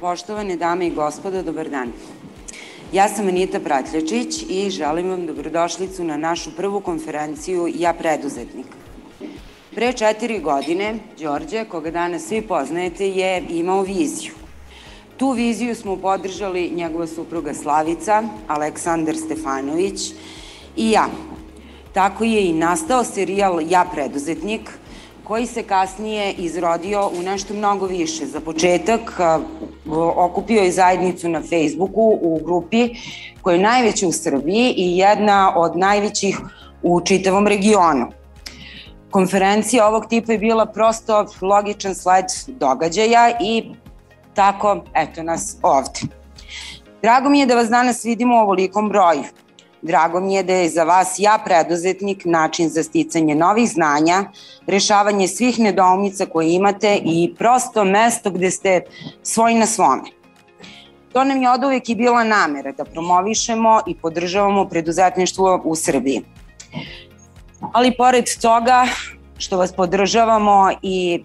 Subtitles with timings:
[0.00, 1.90] Poštovane dame i gospodo, dobar dan.
[2.92, 8.66] Ja sam Anita Pratljačić i želim vam dobrodošlicu na našu prvu konferenciju Ja preduzetnik.
[9.74, 14.32] Pre četiri godine, Đorđe, koga danas svi poznajete, je imao viziju.
[15.16, 20.12] Tu viziju smo podržali njegova supruga Slavica, Aleksandar Stefanović
[20.76, 21.08] i ja.
[21.92, 24.70] Tako je i nastao serijal Ja preduzetnik,
[25.30, 28.26] koji se kasnije izrodio u nešto mnogo više.
[28.26, 29.20] Za početak
[30.16, 32.88] okupio je zajednicu na Facebooku u grupi
[33.42, 36.38] koja je najveća u Srbiji i jedna od najvećih
[36.82, 38.06] u čitavom regionu.
[39.10, 43.64] Konferencija ovog tipa je bila prosto logičan sled događaja i
[44.34, 46.00] tako, eto nas ovde.
[47.02, 49.24] Drago mi je da vas danas vidimo u ovolikom broju.
[49.82, 54.24] Drago mi je da je za vas ja preduzetnik način za sticanje novih znanja,
[54.66, 58.82] rešavanje svih nedoumica koje imate i prosto mesto gde ste
[59.22, 60.02] svoj na svome.
[61.12, 66.22] To nam je od uvek i bila namera da promovišemo i podržavamo preduzetništvo u Srbiji.
[67.72, 68.86] Ali pored toga
[69.38, 71.24] što vas podržavamo i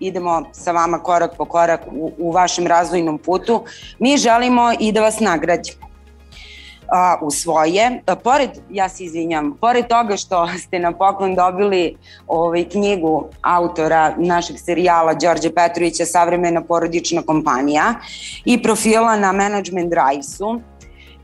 [0.00, 3.64] idemo sa vama korak po korak u, u vašem razvojnom putu,
[3.98, 5.85] mi želimo i da vas nagradimo
[6.88, 8.02] a, u svoje.
[8.06, 14.14] A, pored, ja se izvinjam, pored toga što ste na poklon dobili ovaj, knjigu autora
[14.18, 17.94] našeg serijala Đorđe Petrovića Savremena porodična kompanija
[18.44, 20.60] i profila na Management Drivesu,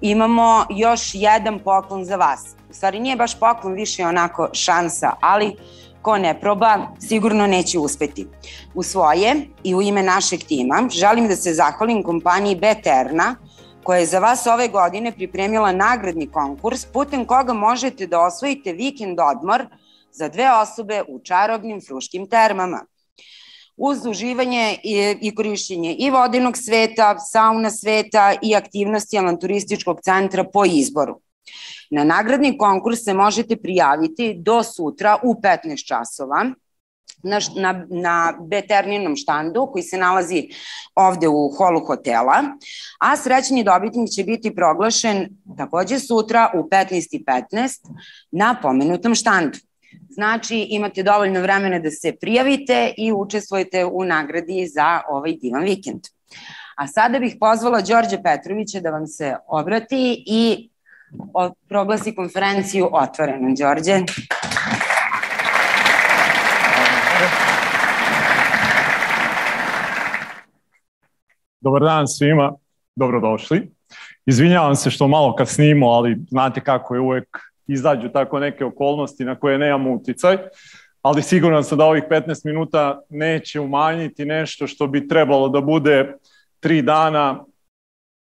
[0.00, 2.56] imamo još jedan poklon za vas.
[2.70, 5.56] U stvari nije baš poklon, više onako šansa, ali
[6.02, 8.26] ko ne proba, sigurno neće uspeti.
[8.74, 13.36] U svoje i u ime našeg tima želim da se zahvalim kompaniji Beterna,
[13.82, 19.18] koja je za vas ove godine pripremila nagradni konkurs putem koga možete da osvojite vikend
[19.20, 19.66] odmor
[20.12, 22.84] za dve osobe u čarobnim fruškim termama.
[23.76, 30.64] Uz uživanje i, i korišćenje i vodinog sveta, sauna sveta i aktivnosti avanturističkog centra po
[30.64, 31.20] izboru.
[31.90, 36.44] Na nagradni konkurs se možete prijaviti do sutra u 15 časova
[37.22, 40.48] na, na, na Beterninom štandu koji se nalazi
[40.94, 42.42] ovde u holu hotela,
[43.00, 47.88] a srećni dobitnik će biti proglašen takođe sutra u 15.15
[48.30, 49.58] na pomenutom štandu.
[50.10, 56.00] Znači, imate dovoljno vremena da se prijavite i učestvujete u nagradi za ovaj divan vikend.
[56.76, 60.70] A sada bih pozvala Đorđe Petrovića da vam se obrati i
[61.68, 63.54] proglasi konferenciju otvorenom.
[63.54, 64.00] Đorđe.
[71.62, 72.52] Dobar dan svima,
[72.96, 73.70] dobrodošli.
[74.26, 79.34] Izvinjavam se što malo kasnimo, ali znate kako je uvek izađu tako neke okolnosti na
[79.34, 80.36] koje nemamo uticaj,
[81.02, 86.14] ali siguran sam da ovih 15 minuta neće umanjiti nešto što bi trebalo da bude
[86.60, 87.44] tri dana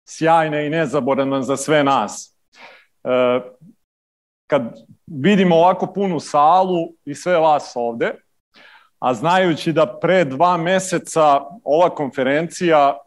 [0.09, 2.37] sjajna i nezaboravna za sve nas.
[3.05, 3.41] E,
[4.47, 4.63] kad
[5.07, 8.13] vidimo ovako punu salu i sve vas ovde,
[8.99, 12.99] a znajući da pre dva meseca ova konferencija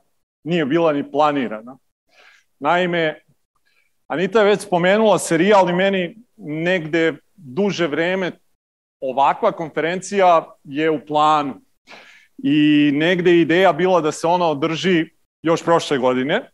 [0.44, 1.78] nije bila ni planirana.
[2.60, 3.22] Naime,
[4.08, 8.32] Anita je već spomenula serijal i meni negde duže vreme
[9.02, 11.62] ovakva konferencija je u planu.
[12.38, 15.06] I negde ideja bila da se ona održi
[15.42, 16.50] još prošle godine.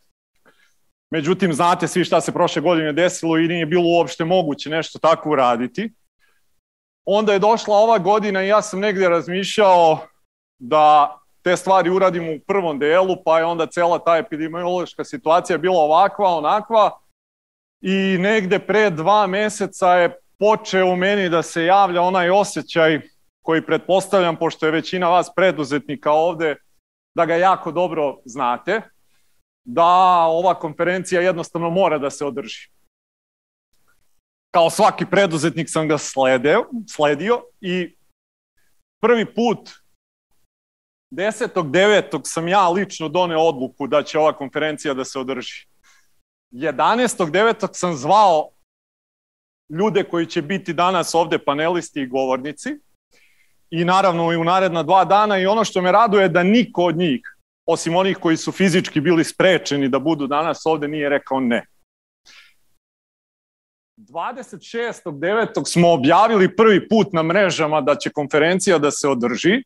[1.12, 5.30] Međutim, znate svi šta se prošle godine desilo i nije bilo uopšte moguće nešto tako
[5.30, 5.94] uraditi.
[7.06, 10.08] Onda je došla ova godina i ja sam negde razmišljao
[10.60, 15.78] da te stvari uradimo u prvom delu, pa je onda cela ta epidemiološka situacija bila
[15.78, 17.00] ovakva, onakva
[17.82, 23.02] i negde pre dva meseca je počeo u meni da se javlja onaj osjećaj
[23.42, 26.56] koji pretpostavljam, pošto je većina vas preduzetnika ovde,
[27.16, 28.82] da ga jako dobro znate,
[29.64, 29.86] da
[30.26, 32.70] ova konferencija jednostavno mora da se održi.
[34.52, 37.98] Kao svaki preduzetnik sam ga sledeo, sledio i
[39.02, 39.85] prvi put
[41.12, 42.22] 10.9.
[42.24, 45.68] sam ja lično doneo odluku da će ova konferencija da se održi.
[46.52, 47.70] 11.9.
[47.74, 48.50] sam zvao
[49.70, 52.70] ljude koji će biti danas ovde panelisti i govornici
[53.70, 56.84] i naravno i u naredna dva dana i ono što me raduje je da niko
[56.84, 57.22] od njih,
[57.66, 61.66] osim onih koji su fizički bili sprečeni da budu danas ovde, nije rekao ne.
[63.98, 65.66] 26.9.
[65.66, 69.64] smo objavili prvi put na mrežama da će konferencija da se održi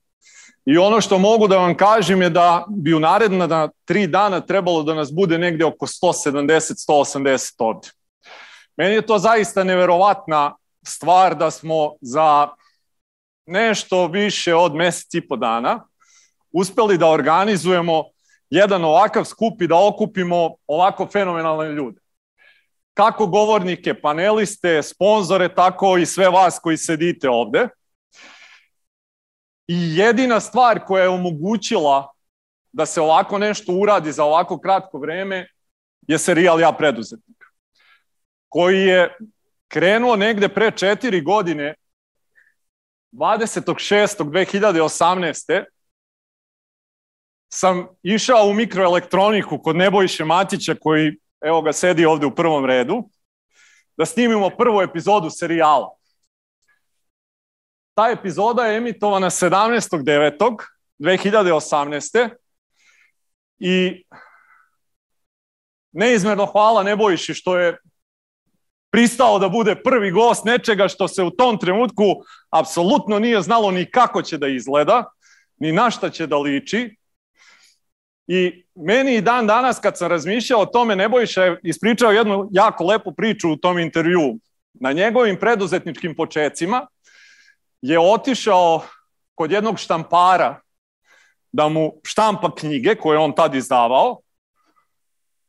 [0.69, 4.83] I ono što mogu da vam kažem je da bi u naredna tri dana trebalo
[4.83, 7.87] da nas bude negde oko 170-180 ovde.
[8.77, 10.55] Meni je to zaista neverovatna
[10.85, 12.47] stvar da smo za
[13.45, 15.87] nešto više od mesec i po dana
[16.51, 18.03] uspeli da organizujemo
[18.49, 22.01] jedan ovakav skup i da okupimo ovako fenomenalne ljude.
[22.93, 27.67] Kako govornike, paneliste, sponzore, tako i sve vas koji sedite ovde.
[29.71, 32.13] I jedina stvar koja je omogućila
[32.71, 35.47] da se ovako nešto uradi za ovako kratko vreme
[36.07, 37.37] je serijal Ja preduzetnik,
[38.49, 39.17] koji je
[39.67, 41.75] krenuo negde pre četiri godine,
[43.11, 45.63] 26.2018.
[47.53, 53.09] sam išao u mikroelektroniku kod Nebojše Matića, koji, evo ga, sedi ovde u prvom redu,
[53.97, 55.98] da snimimo prvu epizodu serijala.
[57.99, 62.29] Ta epizoda je emitovana 17.9.2018.
[63.59, 64.03] I
[65.91, 67.77] neizmerno hvala Nebojši što je
[68.91, 72.03] pristao da bude prvi gost nečega što se u tom trenutku
[72.49, 75.03] apsolutno nije znalo ni kako će da izgleda,
[75.57, 76.95] ni na šta će da liči.
[78.27, 82.83] I meni i dan danas kad sam razmišljao o tome, Nebojša je ispričao jednu jako
[82.83, 84.39] lepu priču u tom intervju.
[84.73, 86.87] Na njegovim preduzetničkim počecima
[87.81, 88.81] je otišao
[89.35, 90.61] kod jednog štampara
[91.51, 94.19] da mu štampa knjige koje on tad izdavao,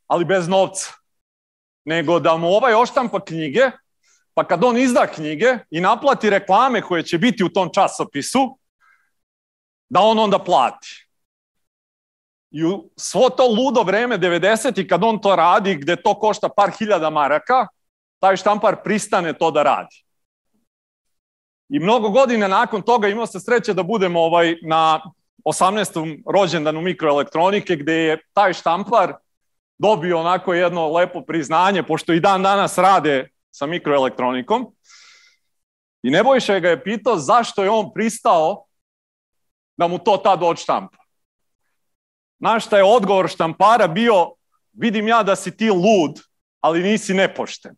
[0.07, 0.93] ali bez novca.
[1.85, 3.71] Nego da mu ovaj oštampa knjige,
[4.35, 8.59] pa kad on izda knjige i naplati reklame koje će biti u tom časopisu,
[9.89, 11.07] da on onda plati.
[12.51, 14.89] I u svo to ludo vreme 90.
[14.89, 17.67] kad on to radi, gde to košta par hiljada maraka,
[18.19, 20.05] taj štampar pristane to da radi.
[21.71, 25.01] I mnogo godina nakon toga imao se sreće da budem ovaj, na
[25.45, 26.23] 18.
[26.27, 29.13] rođendanu mikroelektronike, gde je taj štampar
[29.79, 34.75] dobio onako jedno lepo priznanje, pošto i dan danas rade sa mikroelektronikom.
[36.03, 38.65] I Nebojša ga je pitao zašto je on pristao
[39.77, 40.99] da mu to tad odštampa.
[42.39, 44.33] Znaš šta je odgovor štampara bio,
[44.73, 46.21] vidim ja da si ti lud,
[46.61, 47.77] ali nisi nepošten.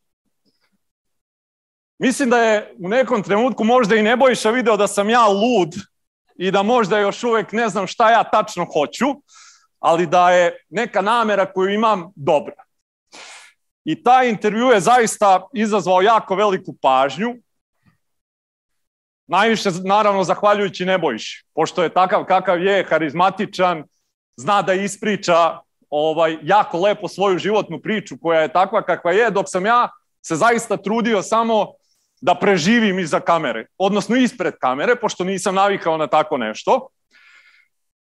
[2.03, 5.75] Mislim da je u nekom trenutku možda i Nebojša video da sam ja lud
[6.37, 9.07] i da možda još uvek ne znam šta ja tačno hoću,
[9.79, 12.65] ali da je neka namera koju imam dobra.
[13.85, 17.35] I taj intervju je zaista izazvao jako veliku pažnju.
[19.27, 23.85] Najviše, naravno, zahvaljujući Nebojši, pošto je takav kakav je, harizmatičan,
[24.37, 25.59] zna da ispriča
[25.91, 29.89] ovaj, jako lepo svoju životnu priču koja je takva kakva je, dok sam ja
[30.23, 31.82] se zaista trudio samo
[32.23, 36.89] da preživim iza kamere, odnosno ispred kamere, pošto nisam navikao na tako nešto.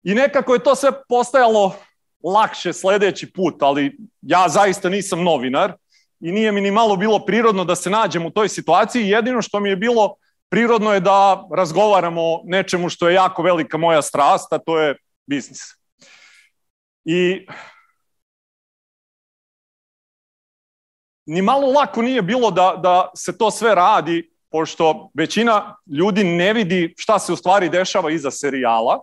[0.03, 1.75] I nekako je to sve postajalo
[2.23, 5.73] lakše sledeći put, ali ja zaista nisam novinar
[6.19, 9.09] i nije mi ni malo bilo prirodno da se nađem u toj situaciji.
[9.09, 10.15] Jedino što mi je bilo
[10.49, 14.95] prirodno je da razgovaramo o nečemu što je jako velika moja strast, a to je
[15.25, 15.59] biznis.
[17.05, 17.47] I
[21.25, 26.53] ni malo lako nije bilo da, da se to sve radi, pošto većina ljudi ne
[26.53, 28.99] vidi šta se u stvari dešava iza serijala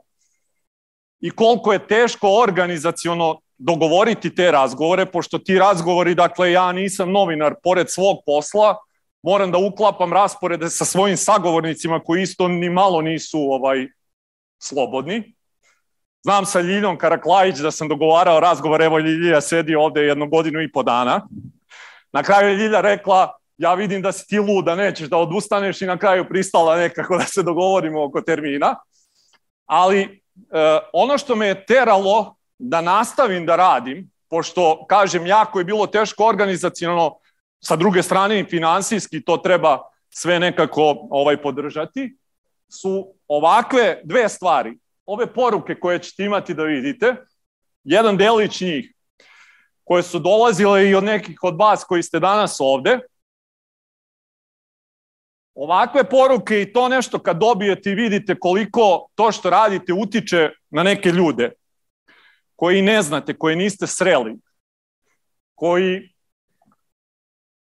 [1.21, 7.55] i koliko je teško organizaciono dogovoriti te razgovore, pošto ti razgovori, dakle, ja nisam novinar,
[7.63, 8.77] pored svog posla,
[9.23, 13.87] moram da uklapam rasporede sa svojim sagovornicima koji isto ni malo nisu ovaj
[14.59, 15.35] slobodni.
[16.23, 20.73] Znam sa Ljiljom Karaklajić da sam dogovarao razgovor, evo Ljilja sedi ovde jednu godinu i
[20.73, 21.29] po dana.
[22.13, 25.87] Na kraju je Ljilja rekla, ja vidim da si ti luda, nećeš da odustaneš i
[25.87, 28.77] na kraju pristala nekako da se dogovorimo oko termina.
[29.67, 30.09] Ali e,
[30.93, 36.25] ono što me je teralo da nastavim da radim, pošto, kažem, jako je bilo teško
[36.25, 37.19] organizacijalno,
[37.61, 39.79] sa druge strane i finansijski, to treba
[40.11, 42.17] sve nekako ovaj podržati,
[42.69, 44.79] su ovakve dve stvari.
[45.07, 47.15] Ove poruke koje ćete imati da vidite,
[47.85, 48.95] jedan delić njih
[49.89, 52.99] koje su dolazile i od nekih od vas koji ste danas ovde.
[55.55, 60.83] Ovakve poruke i to nešto kad dobijete i vidite koliko to što radite utiče na
[60.83, 61.51] neke ljude
[62.57, 64.37] koji ne znate, koji niste sreli,
[65.55, 66.15] koji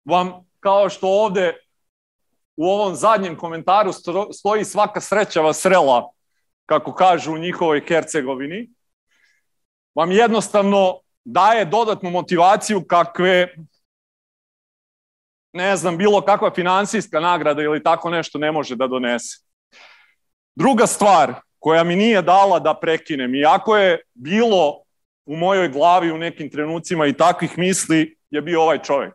[0.06, 1.54] vam, kao što ovde
[2.56, 3.92] u ovom zadnjem komentaru
[4.34, 6.12] stoji svaka sreća vas srela,
[6.66, 8.70] kako kažu u njihovoj Hercegovini,
[9.96, 13.56] vam jednostavno daje dodatnu motivaciju kakve
[15.54, 19.38] ne znam, bilo kakva finansijska nagrada ili tako nešto ne može da donese.
[20.56, 24.84] Druga stvar koja mi nije dala da prekinem, iako je bilo
[25.26, 29.14] u mojoj glavi u nekim trenucima i takvih misli, je bio ovaj čovjek.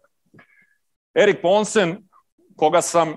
[1.14, 2.08] Erik Ponsen,
[2.56, 3.16] koga sam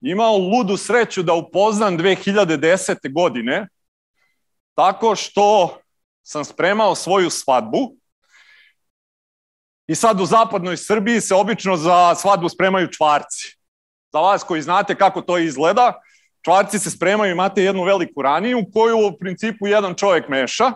[0.00, 3.12] imao ludu sreću da upoznam 2010.
[3.12, 3.68] godine,
[4.74, 5.78] tako što
[6.26, 7.96] sam spremao svoju svadbu
[9.86, 13.56] i sad u zapadnoj Srbiji se obično za svadbu spremaju čvarci.
[14.12, 15.92] Za vas koji znate kako to izgleda,
[16.44, 20.72] čvarci se spremaju, imate jednu veliku raniju koju u principu jedan čovjek meša.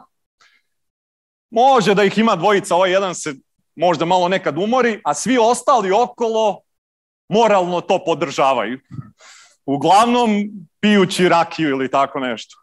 [1.50, 3.35] Može da ih ima dvojica, ovaj jedan se
[3.76, 6.61] možda malo nekad umori, a svi ostali okolo
[7.28, 8.80] moralno to podržavaju.
[9.66, 10.30] Uglavnom
[10.80, 12.60] pijući rakiju ili tako nešto.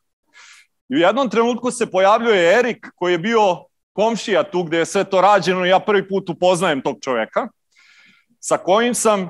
[0.89, 5.03] I u jednom trenutku se pojavljuje Erik koji je bio komšija tu gde je sve
[5.03, 7.47] to rađeno i ja prvi put upoznajem tog čoveka
[8.39, 9.29] sa kojim sam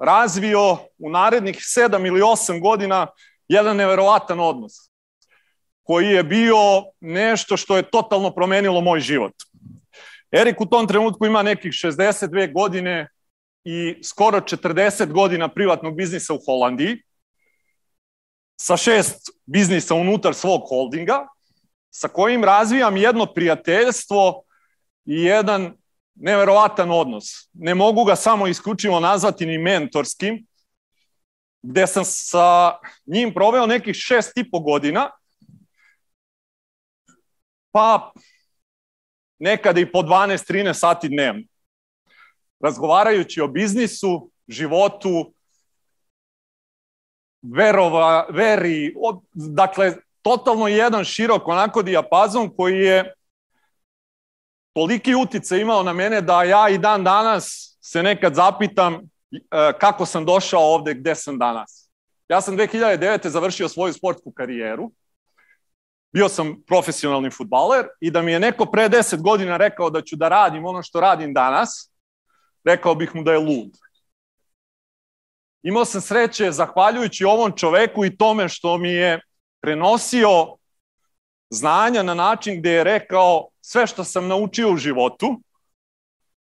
[0.00, 3.06] razvio u narednih sedam ili osam godina
[3.48, 4.72] jedan neverovatan odnos
[5.82, 6.56] koji je bio
[7.00, 9.32] nešto što je totalno promenilo moj život.
[10.32, 13.08] Erik u tom trenutku ima nekih 62 godine
[13.64, 17.02] i skoro 40 godina privatnog biznisa u Holandiji,
[18.60, 21.26] sa šest biznisa unutar svog holdinga,
[21.90, 24.42] sa kojim razvijam jedno prijateljstvo
[25.04, 25.76] i jedan
[26.14, 27.24] neverovatan odnos.
[27.52, 30.46] Ne mogu ga samo isključivo nazvati ni mentorskim,
[31.62, 35.10] gde sam sa njim proveo nekih šest i po godina,
[37.70, 38.12] pa
[39.38, 41.42] nekada i po 12-13 sati dnevno.
[42.60, 45.32] Razgovarajući o biznisu, životu,
[47.42, 53.14] verova, veri, od, dakle, totalno jedan širok onako dijapazon koji je
[54.74, 59.38] toliki utice imao na mene da ja i dan danas se nekad zapitam e,
[59.80, 61.90] kako sam došao ovde, gde sam danas.
[62.28, 63.28] Ja sam 2009.
[63.28, 64.90] završio svoju sportsku karijeru,
[66.12, 70.16] bio sam profesionalni futbaler i da mi je neko pre 10 godina rekao da ću
[70.16, 71.90] da radim ono što radim danas,
[72.64, 73.70] rekao bih mu da je lud.
[75.62, 79.20] Imao sam sreće zahvaljujući ovom čoveku i tome što mi je
[79.60, 80.56] prenosio
[81.50, 85.40] znanja na način gde je rekao sve što sam naučio u životu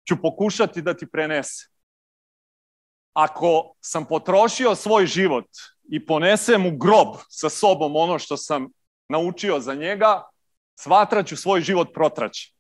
[0.08, 1.68] ću pokušati da ti prenese.
[3.14, 5.46] Ako sam potrošio svoj život
[5.84, 8.68] i ponesem u grob sa sobom ono što sam
[9.10, 10.24] naučio za njega,
[10.76, 12.54] svatraću svoj život protraći.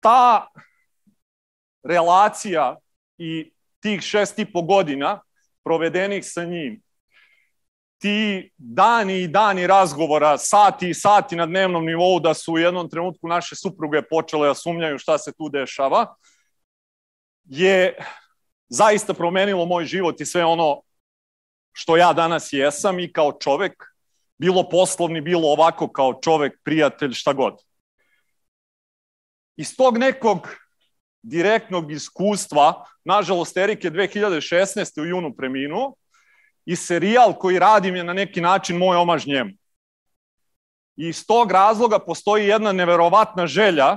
[0.00, 0.46] Ta
[1.82, 2.76] relacija
[3.20, 5.20] i tih šest i po godina
[5.64, 6.82] provedenih sa njim,
[7.98, 12.88] ti dani i dani razgovora, sati i sati na dnevnom nivou da su u jednom
[12.90, 16.14] trenutku naše supruge počele da sumnjaju šta se tu dešava,
[17.44, 17.96] je
[18.68, 20.82] zaista promenilo moj život i sve ono
[21.72, 23.84] što ja danas jesam i kao čovek,
[24.38, 27.60] bilo poslovni, bilo ovako kao čovek, prijatelj, šta god.
[29.56, 30.48] Iz tog nekog
[31.22, 35.00] direktnog iskustva, nažalost Erik je 2016.
[35.00, 35.94] u junu preminuo,
[36.66, 39.50] i serijal koji radim je na neki način moj omaž njemu.
[40.96, 43.96] I iz tog razloga postoji jedna neverovatna želja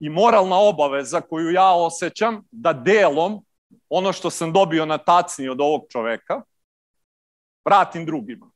[0.00, 3.44] i moralna obaveza koju ja osjećam da delom
[3.88, 6.42] ono što sam dobio na tacni od ovog čoveka
[7.64, 8.50] vratim drugima.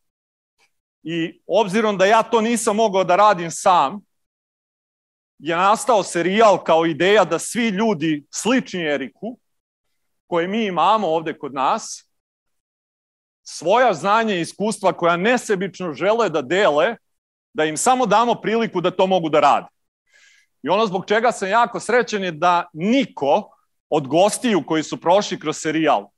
[1.03, 4.01] I obzirom da ja to nisam mogao da radim sam,
[5.39, 9.39] je nastao serijal kao ideja da svi ljudi slični Eriku,
[10.27, 12.11] koje mi imamo ovde kod nas,
[13.43, 16.97] svoja znanja i iskustva koja nesebično žele da dele,
[17.53, 19.67] da im samo damo priliku da to mogu da rade.
[20.63, 23.51] I ono zbog čega sam jako srećen je da niko
[23.89, 26.09] od gostiju koji su prošli kroz serijal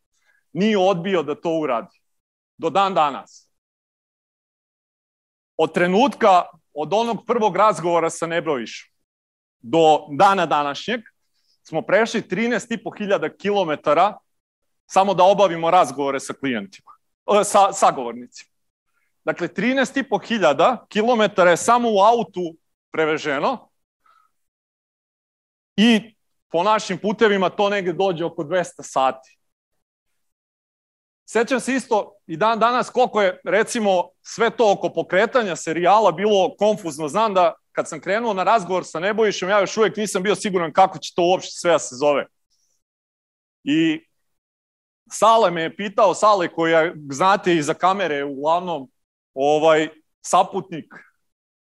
[0.53, 2.01] nije odbio da to uradi.
[2.59, 3.49] Do dan danas.
[5.57, 6.43] Od trenutka,
[6.75, 8.96] od onog prvog razgovora sa Nebrovišom
[9.61, 11.01] do dana današnjeg,
[11.63, 14.19] smo prešli 13.500 kilometara
[14.87, 16.97] samo da obavimo razgovore sa klijentima
[17.45, 18.51] sa, sagovornicima.
[19.25, 22.57] Dakle, 13.500 hiljada kilometara je samo u autu
[22.91, 23.69] preveženo
[25.77, 26.15] i
[26.49, 29.39] po našim putevima to negde dođe oko 200 sati.
[31.29, 36.57] Sećam se isto i dan danas koliko je recimo sve to oko pokretanja serijala bilo
[36.59, 37.09] konfuzno.
[37.09, 40.73] Znam da kad sam krenuo na razgovor sa Nebojšom, ja još uvijek nisam bio siguran
[40.73, 42.27] kako će to uopšte sve da se zove.
[43.65, 44.01] I
[45.13, 48.89] Sale me je pitao, Sale koja, znate, iza kamere uglavnom
[49.35, 49.89] ovaj,
[50.23, 50.95] saputnik,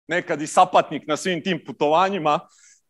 [0.08, 2.40] nekad i sapatnik na svim tim putovanjima,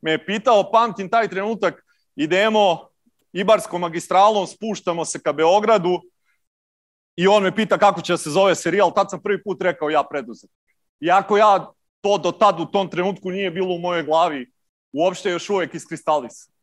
[0.02, 1.84] me je pitao, pamtim taj trenutak,
[2.16, 2.90] idemo
[3.34, 6.02] Ibarskom magistralom, spuštamo se ka Beogradu
[7.16, 9.90] i on me pita kako će da se zove serijal, tad sam prvi put rekao
[9.90, 10.50] ja preduzet.
[11.00, 11.75] Iako ja
[12.06, 14.52] to do tad u tom trenutku nije bilo u mojoj glavi,
[14.94, 16.56] uopšte još uvek iskristalisam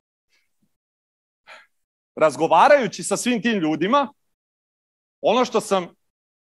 [2.16, 4.12] razgovarajući sa svim tim ljudima,
[5.20, 5.88] ono što sam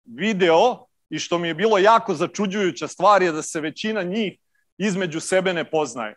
[0.04, 4.38] video i što mi je bilo jako začuđujuća stvar je da se većina njih
[4.78, 6.16] između sebe ne poznaje.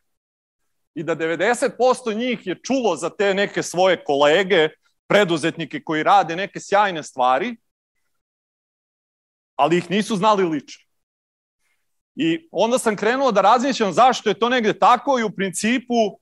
[0.96, 4.70] I da 90% njih je čulo za te neke svoje kolege,
[5.08, 7.56] preduzetnike koji rade neke sjajne stvari,
[9.56, 10.93] ali ih nisu znali lično.
[12.15, 16.20] I onda sam krenuo da razmišljam zašto je to negde tako i u principu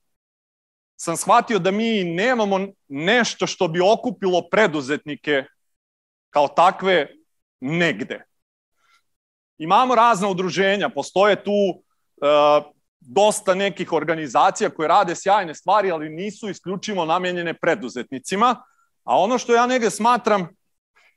[0.96, 5.44] sam shvatio da mi nemamo nešto što bi okupilo preduzetnike
[6.30, 7.08] kao takve
[7.60, 8.24] negde.
[9.58, 16.48] Imamo razna udruženja, postoje tu uh, dosta nekih organizacija koje rade sjajne stvari, ali nisu
[16.48, 18.62] isključivo namenjene preduzetnicima,
[19.04, 20.48] a ono što ja negde smatram,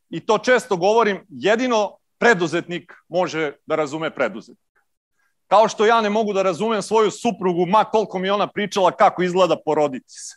[0.09, 4.64] i to često govorim, jedino preduzetnik može da razume preduzetnik.
[5.47, 9.23] Kao što ja ne mogu da razumem svoju suprugu, ma koliko mi ona pričala kako
[9.23, 10.35] izgleda poroditi se.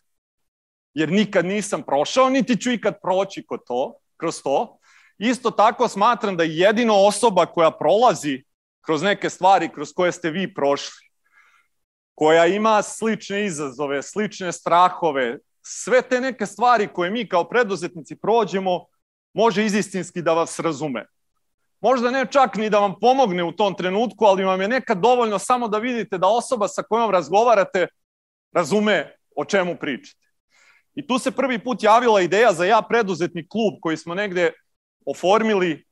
[0.95, 4.79] Jer nikad nisam prošao, niti ću ikad proći kod to, kroz to.
[5.19, 8.45] Isto tako smatram da jedino osoba koja prolazi
[8.81, 11.09] kroz neke stvari kroz koje ste vi prošli,
[12.15, 18.87] koja ima slične izazove, slične strahove, sve te neke stvari koje mi kao preduzetnici prođemo,
[19.35, 21.07] može izistinski da vas razume.
[21.81, 25.39] Možda ne čak ni da vam pomogne u tom trenutku, ali vam je nekad dovoljno
[25.39, 27.87] samo da vidite da osoba sa kojom razgovarate
[28.53, 30.29] razume o čemu pričate.
[30.95, 34.53] I tu se prvi put javila ideja za ja preduzetni klub koji smo negde
[35.07, 35.85] oformili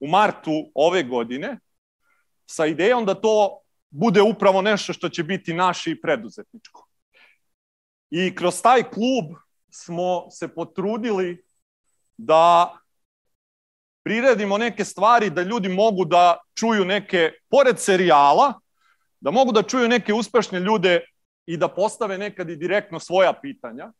[0.00, 1.58] u martu ove godine
[2.46, 6.86] sa idejom da to bude upravo nešto što će biti naše i preduzetničko.
[8.10, 9.24] I kroz taj klub
[9.70, 11.44] smo se potrudili
[12.16, 12.74] da
[14.08, 18.54] priredimo neke stvari da ljudi mogu da čuju neke, pored serijala,
[19.20, 21.00] da mogu da čuju neke uspešne ljude
[21.46, 23.92] i da postave nekad i direktno svoja pitanja.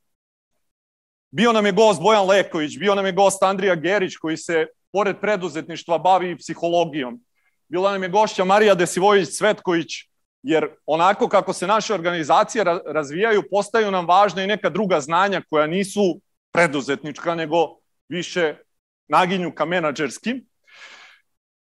[1.31, 5.21] Bio nam je gost Bojan Leković, bio nam je gost Andrija Gerić koji se pored
[5.21, 7.21] preduzetništva bavi psihologijom.
[7.69, 9.93] Bila nam je gošća Marija Desivojić Cvetković,
[10.43, 15.67] jer onako kako se naše organizacije razvijaju, postaju nam važna i neka druga znanja koja
[15.67, 16.21] nisu
[16.53, 17.77] preduzetnička, nego
[18.09, 18.57] više
[19.09, 20.45] naginju ka menadžerskim.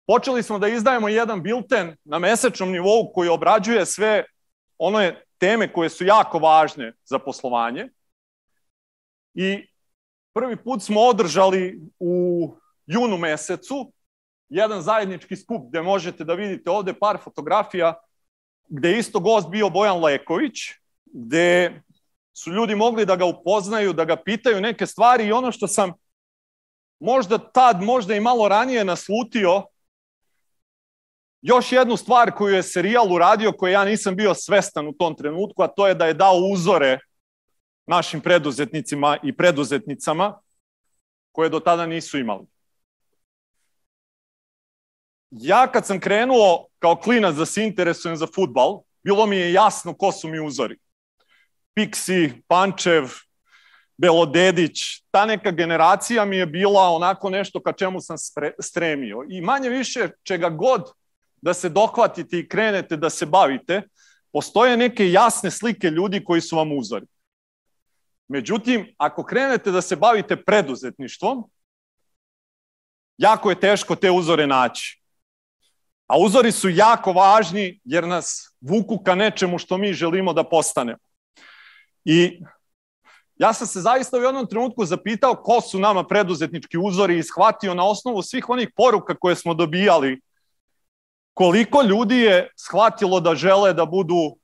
[0.08, 4.24] Počeli smo da izdajemo jedan bilten na mesečnom nivou koji obrađuje sve
[4.78, 7.90] one teme koje su jako važne za poslovanje.
[9.34, 9.68] I
[10.34, 12.54] prvi put smo održali u
[12.86, 13.92] junu mesecu
[14.50, 17.94] jedan zajednički skup gde možete da vidite ovde par fotografija
[18.68, 20.54] gde je isto gost bio Bojan Leković,
[21.06, 21.82] gde
[22.34, 25.94] su ljudi mogli da ga upoznaju, da ga pitaju neke stvari i ono što sam
[27.00, 29.64] možda tad, možda i malo ranije naslutio
[31.42, 35.64] još jednu stvar koju je serijal uradio koju ja nisam bio svestan u tom trenutku,
[35.64, 37.00] a to je da je dao uzore
[37.88, 40.42] našim preduzetnicima i preduzetnicama
[41.32, 42.46] koje do tada nisu imali.
[45.32, 49.94] Ja kad sam krenuo kao klinac da se interesujem za futbal, bilo mi je jasno
[49.94, 50.78] ko su mi uzori.
[51.74, 53.10] Piksi, Pančev,
[53.98, 58.18] Belodedić, ta neka generacija mi je bila onako nešto ka čemu sam
[58.60, 59.26] stremio.
[59.30, 60.92] I manje više čega god
[61.42, 63.82] da se dohvatite i krenete da se bavite,
[64.32, 67.06] postoje neke jasne slike ljudi koji su vam uzori.
[68.28, 71.44] Međutim, ako krenete da se bavite preduzetništvom,
[73.18, 75.02] jako je teško te uzore naći.
[76.08, 81.00] A uzori su jako važni jer nas vuku ka nečemu što mi želimo da postanemo.
[82.06, 82.42] I
[83.38, 87.74] ja sam se zaista u jednom trenutku zapitao ko su nama preduzetnički uzori i shvatio
[87.74, 90.22] na osnovu svih onih poruka koje smo dobijali
[91.34, 94.38] koliko ljudi je shvatilo da žele da budu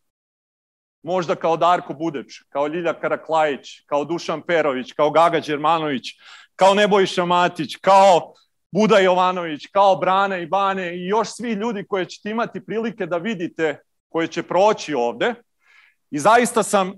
[1.03, 6.07] možda kao Darko Budeć, kao Ljilja Karaklajić, kao Dušan Perović, kao Gaga Đermanović,
[6.55, 8.33] kao Nebojša Matić, kao
[8.71, 13.17] Buda Jovanović, kao Brana i Bane i još svi ljudi koje ćete imati prilike da
[13.17, 15.33] vidite koje će proći ovde.
[16.11, 16.93] I zaista sam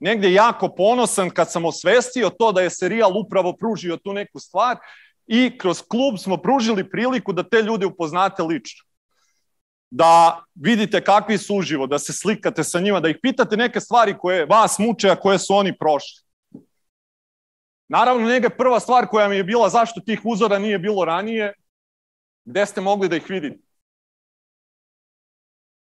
[0.00, 4.76] negde jako ponosan kad sam osvestio to da je serijal upravo pružio tu neku stvar
[5.26, 8.84] i kroz klub smo pružili priliku da te ljude upoznate lično.
[9.90, 14.18] Da vidite kakvi su uživo, da se slikate sa njima, da ih pitate neke stvari
[14.18, 16.24] koje vas muče, a koje su oni prošli.
[17.88, 21.52] Naravno, nega prva stvar koja mi je bila zašto tih uzora nije bilo ranije,
[22.44, 23.58] gde ste mogli da ih vidite?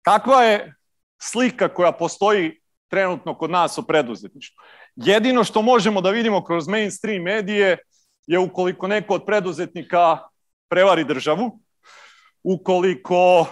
[0.02, 0.74] Kakva je
[1.18, 4.64] slika koja postoji trenutno kod nas o preduzetništvu?
[4.96, 7.78] Jedino što možemo da vidimo kroz mainstream medije
[8.26, 10.18] je ukoliko neko od preduzetnika
[10.68, 11.60] prevari državu,
[12.42, 13.46] ukoliko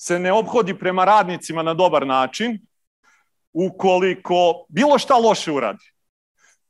[0.00, 2.58] se ne obhodi prema radnicima na dobar način,
[3.52, 5.92] ukoliko bilo šta loše uradi.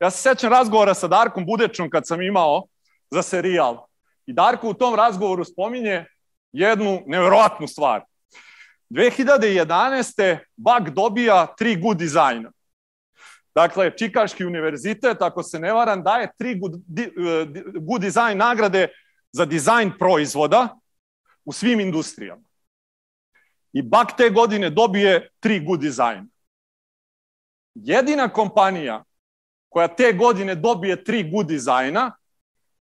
[0.01, 2.67] Ja se sećam razgovora sa Darkom Budečom kad sam imao
[3.11, 3.87] za serijal.
[4.27, 6.05] I Darko u tom razgovoru spominje
[6.53, 8.03] jednu neverovatnu stvar.
[8.91, 10.39] 2011.
[10.57, 12.53] BAG dobija tri good dizajna.
[13.55, 16.73] Dakle, Čikaški univerzitet, ako se ne varam, daje tri good,
[17.81, 18.89] good design nagrade
[19.33, 20.69] za dizajn proizvoda
[21.45, 22.43] u svim industrijama.
[23.73, 26.29] I BAG te godine dobije tri good design.
[27.75, 29.05] Jedina kompanija
[29.69, 32.17] koja te godine dobije tri good dizajna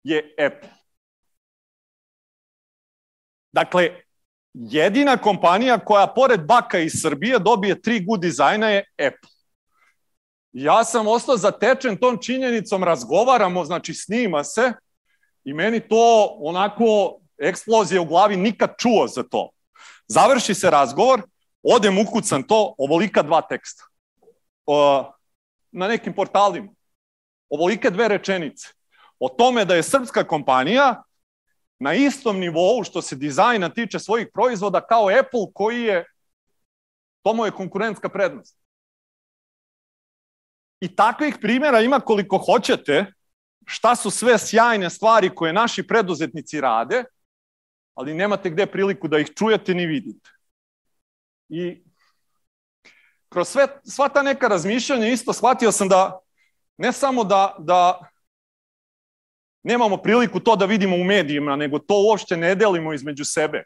[0.02, 0.70] je Apple.
[3.52, 4.02] Dakle,
[4.54, 9.30] jedina kompanija koja pored Baka iz Srbije dobije tri good dizajna je Apple.
[10.52, 14.72] Ja sam ostao zatečen tom činjenicom, razgovaramo, znači snima se
[15.44, 19.50] i meni to onako eksplozija u glavi nikad čuo za to.
[20.06, 21.22] Završi se razgovor,
[21.62, 23.84] odem ukucam to, ovolika dva teksta.
[25.72, 26.68] na nekim portalima.
[27.50, 28.68] Ovolike dve rečenice.
[29.18, 31.02] O tome da je srpska kompanija
[31.78, 36.04] na istom nivou što se dizajna tiče svojih proizvoda kao Apple koji je,
[37.22, 38.58] to mu je konkurentska prednost.
[40.80, 43.06] I takvih primjera ima koliko hoćete,
[43.66, 47.04] šta su sve sjajne stvari koje naši preduzetnici rade,
[47.94, 50.30] ali nemate gde priliku da ih čujete ni vidite.
[51.48, 51.84] I
[53.28, 56.18] kroz sve, sva ta neka razmišljanja isto shvatio sam da
[56.76, 58.10] ne samo da, da
[59.62, 63.64] nemamo priliku to da vidimo u medijima, nego to uopšte ne delimo između sebe.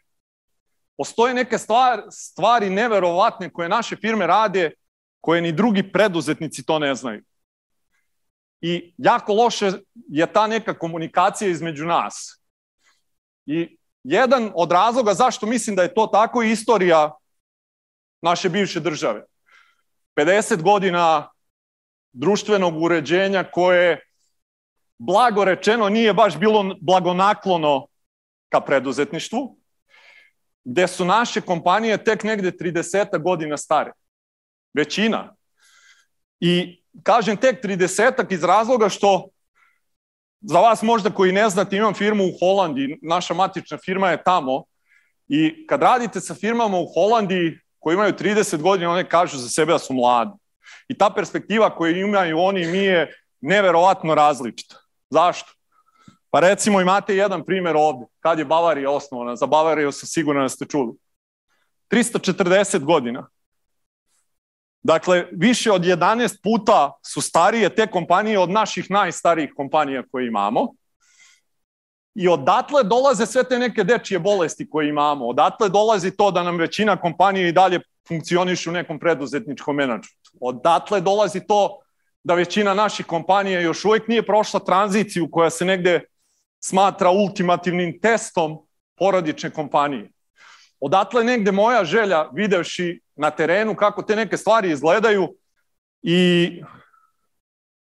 [0.97, 4.71] Postoje neke stvari, stvari neverovatne koje naše firme rade,
[5.21, 7.23] koje ni drugi preduzetnici to ne znaju.
[8.61, 9.71] I jako loše
[10.09, 12.41] je ta neka komunikacija između nas.
[13.45, 17.11] I jedan od razloga zašto mislim da je to tako je istorija
[18.21, 19.23] naše bivše države.
[20.15, 21.29] 50 godina
[22.13, 24.01] društvenog uređenja koje
[24.97, 27.87] blago rečeno nije baš bilo blagonaklono
[28.49, 29.57] ka preduzetništvu,
[30.63, 33.91] gde su naše kompanije tek negde 30 godina stare.
[34.73, 35.35] Većina.
[36.39, 39.29] I kažem tek 30 iz razloga što
[40.41, 44.63] za vas možda koji ne znate, imam firmu u Holandiji, naša matična firma je tamo
[45.27, 49.71] i kad radite sa firmama u Holandiji koji imaju 30 godina, one kažu za sebe
[49.71, 50.31] da su mladi.
[50.87, 54.82] I ta perspektiva koju imaju oni i mi je neverovatno različita.
[55.13, 55.53] Zašto?
[56.29, 58.05] Pa recimo imate jedan primjer ovde.
[58.19, 59.35] Kad je Bavarija osnovana?
[59.35, 60.93] Za Bavariju sam siguran da ste čuli.
[61.91, 63.29] 340 godina.
[64.83, 70.73] Dakle, više od 11 puta su starije te kompanije od naših najstarijih kompanija koje imamo.
[72.15, 75.27] I odatle dolaze sve te neke dečije bolesti koje imamo.
[75.27, 80.31] Odatle dolazi to da nam većina kompanija i dalje funkcioniše u nekom preduzetničkom menadžmentu.
[80.41, 81.82] Odatle dolazi to
[82.23, 86.01] da većina naših kompanija još uvijek nije prošla tranziciju koja se negde
[86.59, 88.57] smatra ultimativnim testom
[88.95, 90.11] porodične kompanije.
[90.79, 95.35] Odatle negde moja želja, videvši na terenu kako te neke stvari izgledaju
[96.01, 96.61] i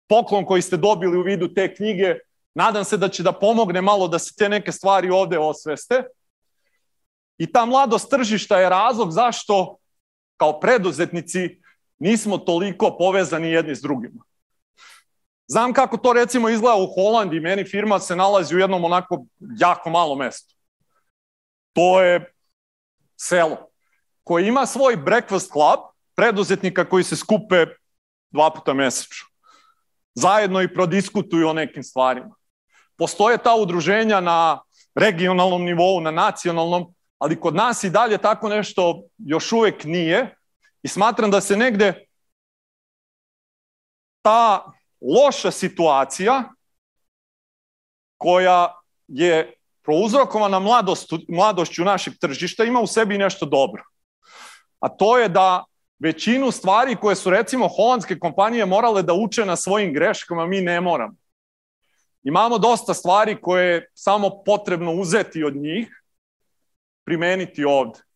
[0.10, 2.16] poklon koji ste dobili u vidu te knjige,
[2.56, 6.04] nadam se da će da pomogne malo da se te neke stvari ovde osveste.
[7.38, 9.78] I ta mladost tržišta je razlog zašto
[10.38, 11.62] kao preduzetnici
[12.00, 14.24] nismo toliko povezani jedni s drugima.
[15.48, 19.26] Znam kako to recimo izgleda u Holandiji, meni firma se nalazi u jednom onako
[19.60, 20.56] jako malom mestu.
[21.74, 22.34] To je
[23.16, 23.68] selo
[24.28, 25.80] koje ima svoj breakfast club,
[26.16, 27.66] preduzetnika koji se skupe
[28.32, 29.28] dva puta mesečno.
[30.16, 32.36] Zajedno i prodiskutuju o nekim stvarima.
[32.98, 34.60] Postoje ta udruženja na
[34.96, 40.37] regionalnom nivou, na nacionalnom, ali kod nas i dalje tako nešto još uvek nije
[40.88, 42.06] i smatram da se negde
[44.22, 44.72] ta
[45.02, 46.44] loša situacija
[48.18, 48.76] koja
[49.08, 53.84] je prouzrokovana mladostu, mladošću našeg tržišta ima u sebi nešto dobro.
[54.80, 55.66] A to je da
[56.00, 60.82] većinu stvari koje su recimo holandske kompanije morale da uče na svojim greškama, mi ne
[60.82, 61.16] moramo.
[62.24, 66.04] Imamo dosta stvari koje je samo potrebno uzeti od njih,
[67.06, 68.07] primeniti ovde.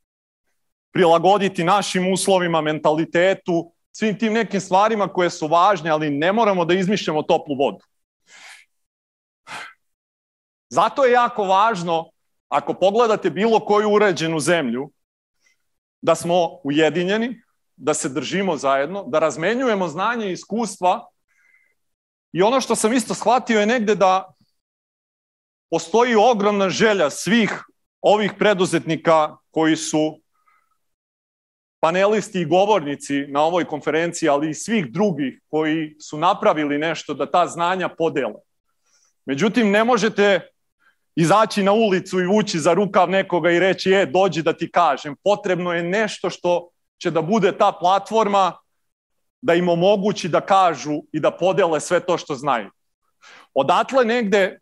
[0.91, 6.73] Prilagoditi našim uslovima, mentalitetu, svim tim nekim stvarima koje su važne, ali ne moramo da
[6.73, 7.85] izmišljamo toplu vodu.
[10.69, 12.09] Zato je jako važno,
[12.49, 14.91] ako pogledate bilo koju uređenu zemlju,
[16.01, 17.41] da smo ujedinjeni,
[17.75, 21.07] da se držimo zajedno, da razmenjujemo znanje i iskustva
[22.31, 24.33] i ono što sam isto shvatio je negde da
[25.69, 27.63] postoji ogromna želja svih
[28.01, 30.20] ovih preduzetnika koji su
[31.81, 37.31] panelisti i govornici na ovoj konferenciji, ali i svih drugih koji su napravili nešto da
[37.31, 38.39] ta znanja podele.
[39.25, 40.39] Međutim, ne možete
[41.15, 45.15] izaći na ulicu i vući za rukav nekoga i reći, e, dođi da ti kažem.
[45.23, 48.57] Potrebno je nešto što će da bude ta platforma
[49.41, 52.69] da im omogući da kažu i da podele sve to što znaju.
[53.53, 54.59] Odatle negde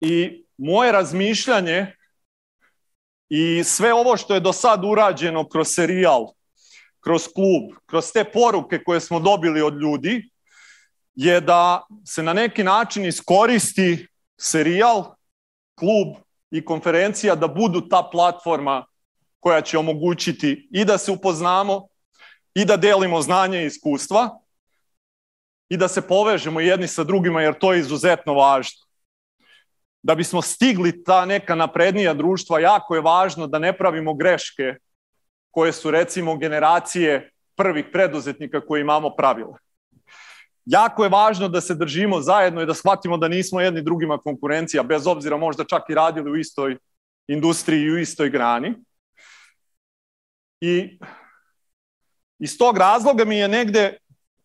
[0.00, 1.97] i moje razmišljanje
[3.28, 6.26] i sve ovo što je do sad urađeno kroz serijal,
[7.00, 10.30] kroz klub, kroz te poruke koje smo dobili od ljudi,
[11.14, 14.06] je da se na neki način iskoristi
[14.40, 15.14] serijal,
[15.78, 16.16] klub
[16.50, 18.86] i konferencija da budu ta platforma
[19.40, 21.88] koja će omogućiti i da se upoznamo
[22.54, 24.40] i da delimo znanje i iskustva
[25.68, 28.87] i da se povežemo jedni sa drugima jer to je izuzetno važno.
[30.02, 34.74] Da bismo stigli ta neka naprednija društva, jako je važno da ne pravimo greške
[35.50, 39.54] koje su recimo generacije prvih preduzetnika koji imamo pravile.
[40.64, 44.82] Jako je važno da se držimo zajedno i da shvatimo da nismo jedni drugima konkurencija,
[44.82, 46.76] bez obzira možda čak i radili u istoj
[47.28, 48.74] industriji i u istoj grani.
[50.60, 50.98] I
[52.38, 53.96] iz tog razloga mi je negde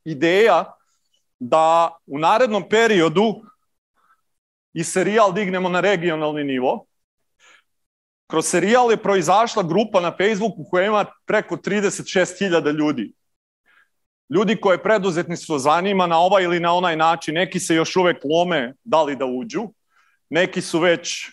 [0.05, 0.73] ideja
[1.39, 3.41] da u narednom periodu
[4.73, 6.85] i serijal dignemo na regionalni nivo.
[8.27, 13.13] Kroz serijal je proizašla grupa na Facebooku koja ima preko 36.000 ljudi.
[14.29, 18.73] Ljudi koje preduzetništvo zanima na ovaj ili na onaj način, neki se još uvek lome
[18.83, 19.63] da li da uđu,
[20.29, 21.29] neki su već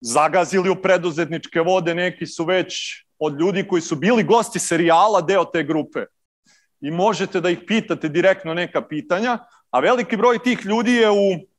[0.00, 2.74] zagazili u preduzetničke vode, neki su već
[3.18, 6.04] od ljudi koji su bili gosti serijala deo te grupe.
[6.80, 9.38] I možete da ih pitate direktno neka pitanja,
[9.70, 11.51] a veliki broj tih ljudi je u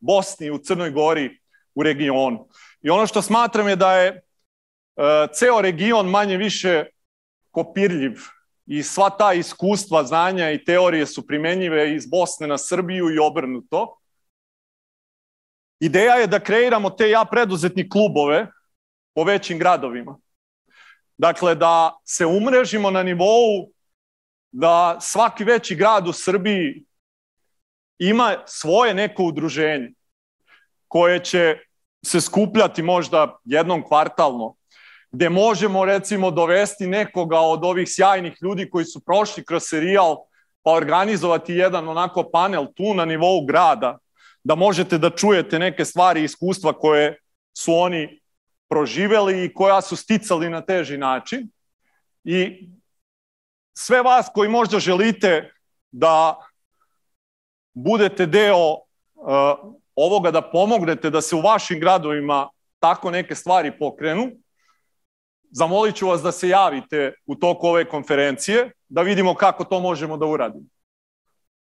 [0.00, 1.38] Bosni, u Crnoj Gori,
[1.74, 2.48] u regionu.
[2.82, 6.84] I ono što smatram je da je uh, ceo region manje više
[7.50, 8.12] kopirljiv
[8.66, 13.96] i sva ta iskustva, znanja i teorije su primenjive iz Bosne na Srbiju i obrnuto.
[15.80, 18.46] Ideja je da kreiramo te ja preduzetni klubove
[19.14, 20.18] po većim gradovima.
[21.18, 23.72] Dakle, da se umrežimo na nivou
[24.52, 26.84] da svaki veći grad u Srbiji
[28.00, 29.92] ima svoje neko udruženje
[30.88, 31.56] koje će
[32.04, 34.54] se skupljati možda jednom kvartalno,
[35.12, 40.16] gde možemo recimo dovesti nekoga od ovih sjajnih ljudi koji su prošli kroz serijal,
[40.62, 43.98] pa organizovati jedan onako panel tu na nivou grada,
[44.44, 47.18] da možete da čujete neke stvari i iskustva koje
[47.58, 48.20] su oni
[48.68, 51.50] proživeli i koja su sticali na teži način.
[52.24, 52.68] I
[53.74, 55.52] sve vas koji možda želite
[55.92, 56.36] da
[57.74, 58.80] budete deo uh,
[59.96, 64.30] ovoga da pomognete da se u vašim gradovima tako neke stvari pokrenu,
[65.50, 70.16] zamolit ću vas da se javite u toku ove konferencije, da vidimo kako to možemo
[70.16, 70.66] da uradimo.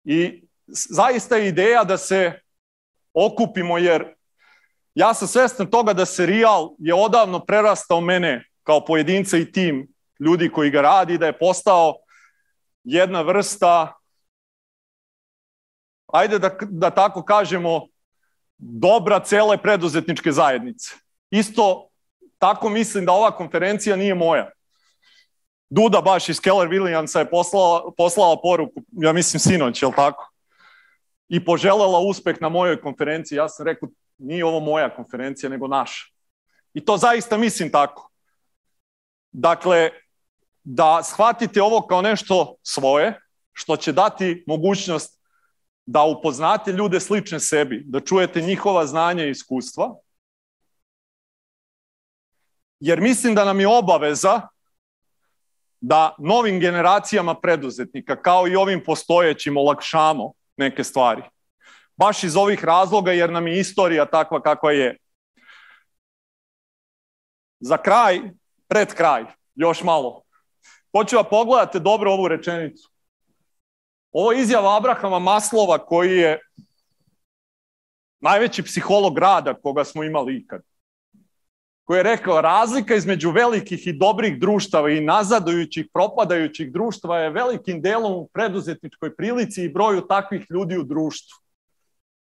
[0.03, 2.39] I zaista je ideja da se
[3.13, 4.15] okupimo, jer
[4.95, 9.87] ja sam svestan toga da serijal je odavno prerastao mene kao pojedinca i tim
[10.19, 11.95] ljudi koji ga radi, da je postao
[12.83, 13.93] jedna vrsta,
[16.07, 17.87] ajde da, da tako kažemo,
[18.57, 20.95] dobra cele preduzetničke zajednice.
[21.29, 21.89] Isto
[22.37, 24.51] tako mislim da ova konferencija nije moja.
[25.69, 30.31] Duda baš iz Keller Williamsa je poslala, poslala poruku, ja mislim sinoć, je li tako?
[31.29, 33.37] I poželela uspeh na mojoj konferenciji.
[33.37, 36.05] Ja sam rekao, nije ovo moja konferencija, nego naša.
[36.73, 38.11] I to zaista mislim tako.
[39.31, 39.89] Dakle,
[40.63, 43.19] da shvatite ovo kao nešto svoje,
[43.53, 45.21] što će dati mogućnost
[45.85, 49.95] da upoznate ljude slične sebi, da čujete njihova znanja i iskustva,
[52.79, 54.41] jer mislim da nam je obaveza
[55.81, 61.23] da novim generacijama preduzetnika, kao i ovim postojećim, olakšamo neke stvari.
[61.97, 64.97] Baš iz ovih razloga, jer nam je istorija takva kakva je.
[67.59, 68.21] Za kraj,
[68.67, 69.23] pred kraj,
[69.55, 70.23] još malo.
[70.91, 72.89] Hoću da pogledate dobro ovu rečenicu.
[74.15, 76.39] Ovo je izjava Abrahama Maslova koji je
[78.19, 80.61] najveći psiholog rada koga smo imali ikad.
[81.83, 87.81] Koji je rekao razlika između velikih i dobrih društava i nazadujućih, propadajućih društva je velikim
[87.81, 91.37] delom u preduzetničkoj prilici i broju takvih ljudi u društvu.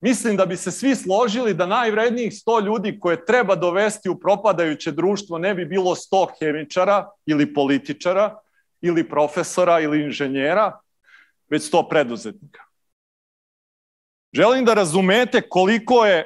[0.01, 4.91] Mislim da bi se svi složili da najvrednijih 100 ljudi koje treba dovesti u propadajuće
[4.91, 8.39] društvo ne bi bilo 100 hemičara ili političara
[8.81, 10.79] ili profesora ili inženjera,
[11.53, 12.61] već sto preduzetnika.
[14.33, 16.25] Želim da razumete koliko je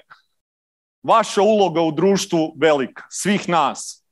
[1.04, 4.06] vaša uloga u društvu velika, svih nas.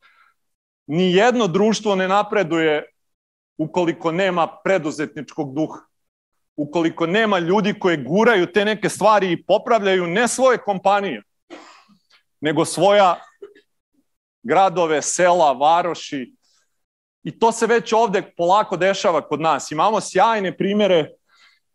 [0.87, 2.83] Ni jedno društvo ne napreduje
[3.57, 5.79] ukoliko nema preduzetničkog duha.
[6.57, 11.23] ukoliko nema ljudi koji guraju te neke stvari i popravljaju ne svoje kompanije,
[12.41, 13.19] nego svoja
[14.43, 16.34] gradove, sela, varoši.
[17.25, 19.71] I to se već ovde polako dešava kod nas.
[19.71, 21.09] Imamo sjajne primere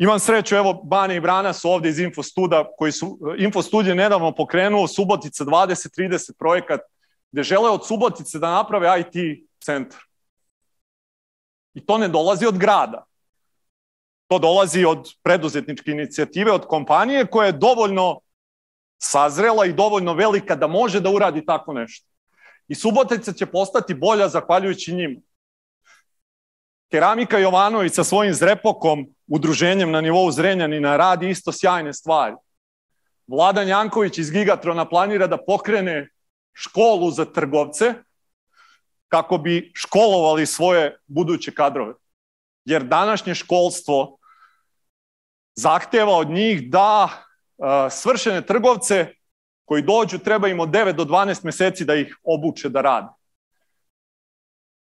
[0.00, 4.88] Imam sreću, evo, Bane i Brana su ovde iz Infostuda, koji su, Infostudije nedavno pokrenuo
[4.88, 6.80] Subotica 20-30 projekat,
[7.32, 10.00] gde žele od Subotice da naprave IT centar.
[11.74, 13.04] I to ne dolazi od grada.
[14.28, 18.20] To dolazi od preduzetničke inicijative, od kompanije koja je dovoljno
[18.98, 22.06] sazrela i dovoljno velika da može da uradi tako nešto.
[22.68, 25.20] I Subotica će postati bolja zahvaljujući njima.
[26.90, 32.34] Keramika Jovanović sa svojim zrepokom, udruženjem na nivou Zrenjanina, radi isto sjajne stvari.
[33.26, 36.08] Vladan Janković iz Gigatrona planira da pokrene
[36.52, 37.94] školu za trgovce
[39.08, 41.94] kako bi školovali svoje buduće kadrove.
[42.64, 44.18] Jer današnje školstvo
[45.54, 47.08] zahteva od njih da
[47.90, 49.14] svršene trgovce
[49.64, 53.19] koji dođu treba im od 9 do 12 meseci da ih obuče da rade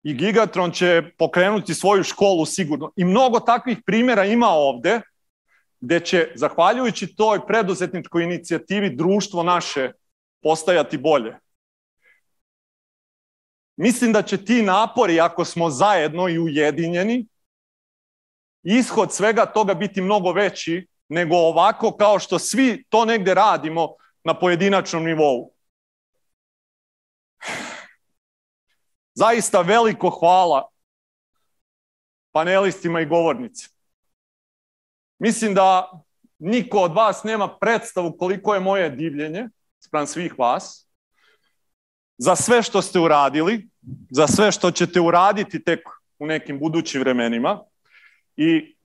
[0.03, 2.93] i Gigatron će pokrenuti svoju školu sigurno.
[2.97, 5.01] I mnogo takvih primjera ima ovde,
[5.81, 9.93] gde će, zahvaljujući toj preduzetničkoj inicijativi, društvo naše
[10.43, 11.37] postajati bolje.
[13.77, 17.27] Mislim da će ti napori, ako smo zajedno i ujedinjeni,
[18.63, 23.89] ishod svega toga biti mnogo veći nego ovako kao što svi to negde radimo
[24.25, 25.53] na pojedinačnom nivou.
[29.15, 30.69] Zaista veliko hvala
[32.33, 33.69] panelistima i govornici.
[35.19, 35.91] Mislim da
[36.39, 39.49] niko od vas nema predstavu koliko je moje divljenje
[39.81, 40.91] sprem svih vas
[42.19, 43.69] za sve što ste uradili,
[44.11, 45.81] za sve što ćete uraditi tek
[46.19, 47.65] u nekim budućim vremenima
[48.37, 48.77] i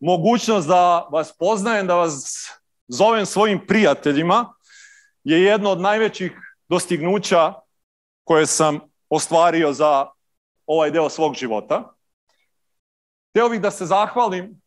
[0.00, 2.48] mogućnost da vas poznajem, da vas
[2.88, 4.54] zovem svojim prijateljima
[5.24, 6.32] je jedno od najvećih
[6.68, 7.54] dostignuća
[8.24, 10.06] koje sam ostvario za
[10.66, 11.92] ovaj deo svog života.
[13.32, 14.60] Teo bih da se zahvalim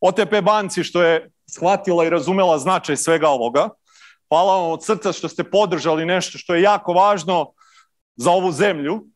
[0.00, 3.68] OTP banci što je shvatila i razumela značaj svega ovoga.
[4.28, 7.52] Hvala vam od srca što ste podržali nešto što je jako važno
[8.16, 9.06] za ovu zemlju.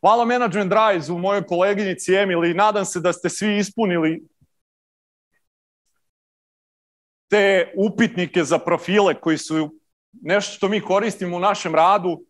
[0.00, 2.54] Hvala Management Drives u mojoj koleginici Emili.
[2.54, 4.22] Nadam se da ste svi ispunili
[7.28, 9.79] te upitnike za profile koji su
[10.12, 12.24] nešto što mi koristimo u našem radu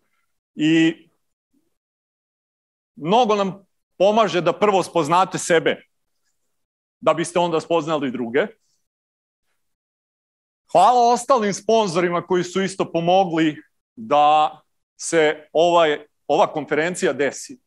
[0.55, 0.95] i
[2.97, 3.66] mnogo nam
[3.99, 5.77] pomaže da prvo spoznate sebe,
[7.01, 8.47] da biste onda spoznali druge.
[10.73, 13.57] Hvala ostalim sponzorima koji su isto pomogli
[13.97, 14.61] da
[14.97, 17.59] se ovaj, ova konferencija desi.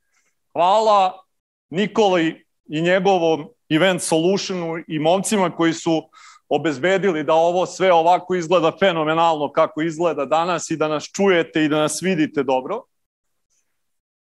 [0.54, 1.24] Hvala
[1.70, 6.10] Nikoli i njegovom Event Solutionu i momcima koji su
[6.50, 11.70] obezbedili da ovo sve ovako izgleda fenomenalno kako izgleda danas i da nas čujete i
[11.70, 12.84] da nas vidite dobro.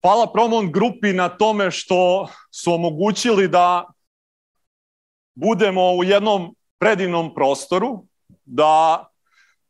[0.03, 3.85] Hvala Promont grupi na tome što su omogućili da
[5.35, 8.05] budemo u jednom predivnom prostoru,
[8.45, 9.07] da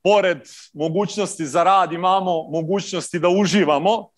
[0.02, 0.38] pored
[0.72, 4.08] mogućnosti za rad imamo mogućnosti da uživamo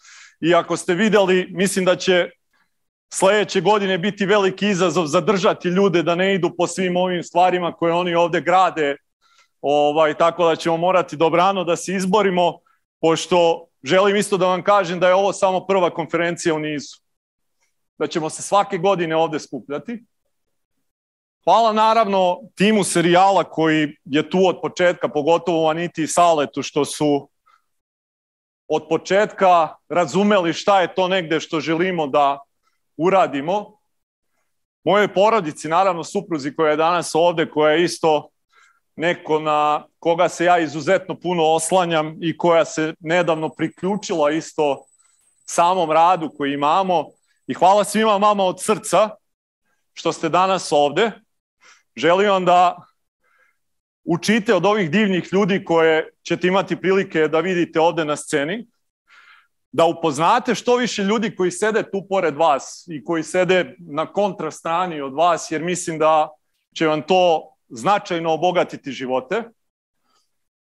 [0.40, 2.30] i ako ste videli, mislim da će
[3.12, 7.92] sledeće godine biti veliki izazov zadržati ljude da ne idu po svim ovim stvarima koje
[7.92, 8.96] oni ovde grade,
[9.60, 12.58] ovaj, tako da ćemo morati dobrano da se izborimo,
[13.00, 16.96] pošto želim isto da vam kažem da je ovo samo prva konferencija u nizu.
[17.98, 20.04] Da ćemo se svake godine ovde skupljati.
[21.44, 27.28] Hvala naravno timu serijala koji je tu od početka, pogotovo Aniti i Saletu, što su
[28.68, 32.38] od početka razumeli šta je to negde što želimo da
[32.96, 33.78] uradimo.
[34.84, 38.28] Mojoj porodici, naravno supruzi koja je danas ovde, koja je isto
[38.96, 44.84] neko na koga se ja izuzetno puno oslanjam i koja se nedavno priključila isto
[45.44, 47.04] samom radu koji imamo.
[47.46, 49.10] I hvala svima mama od srca
[49.92, 51.12] što ste danas ovde.
[51.96, 52.76] Želim vam da
[54.04, 58.66] učite od ovih divnih ljudi koje ćete imati prilike da vidite ovde na sceni
[59.72, 65.00] da upoznate što više ljudi koji sede tu pored vas i koji sede na kontrastrani
[65.00, 66.28] od vas, jer mislim da
[66.74, 69.42] će vam to značajno obogatiti živote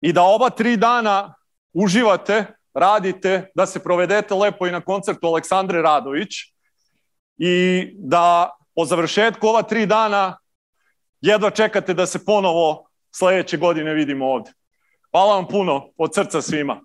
[0.01, 1.35] i da oba tri dana
[1.73, 6.29] uživate, radite, da se provedete lepo i na koncertu Aleksandre Radović
[7.39, 10.39] i da po završetku ova tri dana
[11.21, 14.53] jedva čekate da se ponovo sledeće godine vidimo ovde.
[15.11, 16.81] Hvala vam puno od srca svima.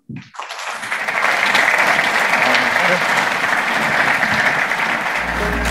[2.88, 3.26] Thank
[5.56, 5.65] you.